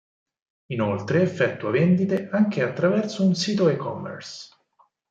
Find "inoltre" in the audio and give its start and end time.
0.71-1.21